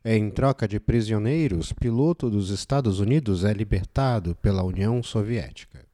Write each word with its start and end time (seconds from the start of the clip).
Em 0.05 0.31
troca 0.31 0.69
de 0.69 0.79
prisioneiros, 0.79 1.73
piloto 1.73 2.29
dos 2.29 2.51
Estados 2.51 3.01
Unidos 3.01 3.45
é 3.45 3.53
libertado 3.53 4.37
pela 4.37 4.63
União 4.63 5.03
Soviética. 5.03 5.87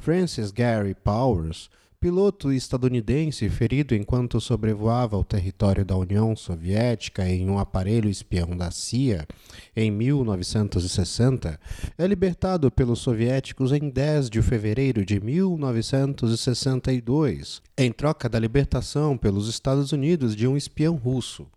Francis 0.00 0.50
Gary 0.50 0.94
Powers, 0.94 1.68
piloto 2.00 2.52
estadunidense 2.52 3.48
ferido 3.48 3.92
enquanto 3.92 4.40
sobrevoava 4.40 5.16
o 5.16 5.24
território 5.24 5.84
da 5.84 5.96
União 5.96 6.36
Soviética 6.36 7.28
em 7.28 7.50
um 7.50 7.58
aparelho 7.58 8.08
espião 8.08 8.56
da 8.56 8.70
CIA 8.70 9.26
em 9.74 9.90
1960, 9.90 11.58
é 11.98 12.06
libertado 12.06 12.70
pelos 12.70 13.00
soviéticos 13.00 13.72
em 13.72 13.90
10 13.90 14.30
de 14.30 14.40
fevereiro 14.40 15.04
de 15.04 15.20
1962, 15.20 17.60
em 17.76 17.90
troca 17.90 18.28
da 18.28 18.38
libertação 18.38 19.16
pelos 19.16 19.48
Estados 19.48 19.90
Unidos 19.90 20.36
de 20.36 20.46
um 20.46 20.56
espião 20.56 20.94
russo. 20.94 21.48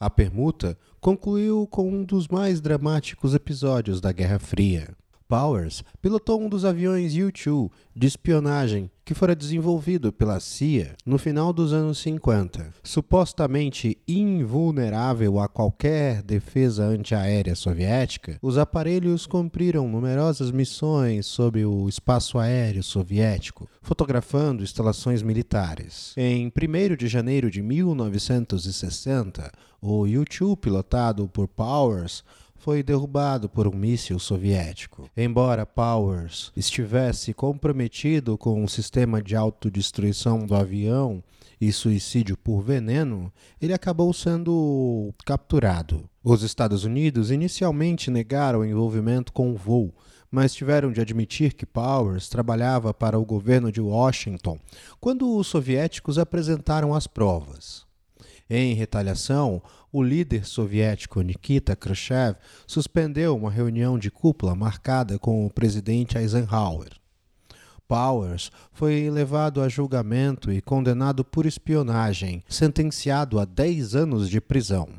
A 0.00 0.08
permuta 0.08 0.78
concluiu 0.98 1.66
com 1.66 1.90
um 1.90 2.04
dos 2.04 2.26
mais 2.28 2.62
dramáticos 2.62 3.34
episódios 3.34 4.00
da 4.00 4.12
Guerra 4.12 4.38
Fria. 4.38 4.96
Powers 5.28 5.84
pilotou 6.00 6.40
um 6.40 6.48
dos 6.48 6.64
aviões 6.64 7.12
U-2 7.14 7.70
de 7.94 8.06
espionagem 8.06 8.90
que 9.04 9.12
fora 9.14 9.36
desenvolvido 9.36 10.10
pela 10.12 10.40
CIA 10.40 10.94
no 11.04 11.18
final 11.18 11.52
dos 11.52 11.72
anos 11.72 11.98
50. 11.98 12.74
Supostamente 12.82 13.98
invulnerável 14.08 15.38
a 15.38 15.48
qualquer 15.48 16.22
defesa 16.22 16.84
antiaérea 16.84 17.54
soviética, 17.54 18.38
os 18.40 18.56
aparelhos 18.56 19.26
cumpriram 19.26 19.86
numerosas 19.88 20.50
missões 20.50 21.26
sobre 21.26 21.64
o 21.64 21.88
espaço 21.88 22.38
aéreo 22.38 22.82
soviético, 22.82 23.68
fotografando 23.82 24.62
instalações 24.62 25.22
militares. 25.22 26.14
Em 26.16 26.46
1 26.46 26.96
de 26.96 27.06
janeiro 27.08 27.50
de 27.50 27.62
1960, 27.62 29.50
o 29.80 30.02
U-2 30.02 30.56
pilotado 30.56 31.28
por 31.28 31.48
Powers 31.48 32.24
foi 32.58 32.82
derrubado 32.82 33.48
por 33.48 33.66
um 33.66 33.74
míssil 33.74 34.18
soviético. 34.18 35.08
Embora 35.16 35.64
Powers 35.64 36.52
estivesse 36.56 37.32
comprometido 37.32 38.36
com 38.36 38.62
o 38.62 38.68
sistema 38.68 39.22
de 39.22 39.34
autodestruição 39.34 40.44
do 40.44 40.54
avião 40.54 41.22
e 41.60 41.72
suicídio 41.72 42.36
por 42.36 42.60
veneno, 42.60 43.32
ele 43.60 43.72
acabou 43.72 44.12
sendo 44.12 45.12
capturado. 45.24 46.08
Os 46.22 46.42
Estados 46.42 46.84
Unidos 46.84 47.30
inicialmente 47.30 48.10
negaram 48.10 48.60
o 48.60 48.64
envolvimento 48.64 49.32
com 49.32 49.50
o 49.50 49.56
voo, 49.56 49.94
mas 50.30 50.54
tiveram 50.54 50.92
de 50.92 51.00
admitir 51.00 51.54
que 51.54 51.64
Powers 51.64 52.28
trabalhava 52.28 52.92
para 52.92 53.18
o 53.18 53.24
governo 53.24 53.72
de 53.72 53.80
Washington 53.80 54.58
quando 55.00 55.34
os 55.36 55.46
soviéticos 55.46 56.18
apresentaram 56.18 56.94
as 56.94 57.06
provas. 57.06 57.87
Em 58.50 58.74
retaliação, 58.74 59.62
o 59.92 60.02
líder 60.02 60.46
soviético 60.46 61.20
Nikita 61.20 61.76
Khrushchev 61.76 62.36
suspendeu 62.66 63.36
uma 63.36 63.50
reunião 63.50 63.98
de 63.98 64.10
cúpula 64.10 64.54
marcada 64.54 65.18
com 65.18 65.44
o 65.44 65.50
presidente 65.50 66.16
Eisenhower. 66.16 66.98
Powers 67.88 68.50
foi 68.72 69.10
levado 69.10 69.60
a 69.62 69.68
julgamento 69.68 70.52
e 70.52 70.60
condenado 70.60 71.24
por 71.24 71.46
espionagem, 71.46 72.44
sentenciado 72.46 73.40
a 73.40 73.46
10 73.46 73.94
anos 73.94 74.28
de 74.28 74.42
prisão. 74.42 74.90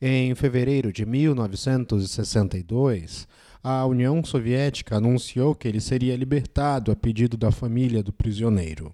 Em 0.00 0.34
fevereiro 0.34 0.92
de 0.92 1.06
1962, 1.06 3.28
a 3.62 3.86
União 3.86 4.24
Soviética 4.24 4.96
anunciou 4.96 5.54
que 5.54 5.68
ele 5.68 5.80
seria 5.80 6.16
libertado 6.16 6.90
a 6.90 6.96
pedido 6.96 7.36
da 7.36 7.52
família 7.52 8.02
do 8.02 8.12
prisioneiro. 8.12 8.92